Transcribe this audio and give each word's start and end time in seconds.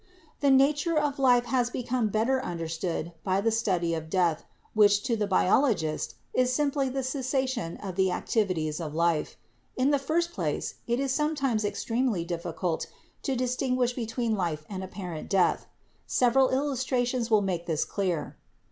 The 0.39 0.49
nature 0.49 0.97
of 0.97 1.19
life 1.19 1.45
has 1.45 1.69
become 1.69 2.07
better 2.09 2.43
understood 2.43 3.13
by 3.23 3.39
the 3.39 3.51
study 3.51 3.93
of 3.93 4.09
death, 4.09 4.43
which 4.73 5.03
to 5.03 5.15
the 5.15 5.27
biologist 5.27 6.15
is 6.33 6.51
simply 6.51 6.89
the 6.89 7.01
cessa 7.01 7.47
tion 7.47 7.77
of 7.77 7.95
the 7.97 8.09
activities 8.11 8.81
of 8.81 8.95
life. 8.95 9.37
In 9.75 9.91
the 9.91 9.99
first 9.99 10.33
place 10.33 10.73
it 10.87 10.99
is 10.99 11.11
some 11.13 11.35
times 11.35 11.63
extremely 11.63 12.25
difficult 12.25 12.87
to 13.21 13.35
distinguish 13.35 13.93
between 13.93 14.33
life 14.35 14.65
and 14.67 14.83
apparent 14.83 15.29
death. 15.29 15.67
Several 16.07 16.49
illustrations 16.49 17.29
will 17.29 17.43
make 17.43 17.67
this 17.67 17.85
clear. 17.85 18.37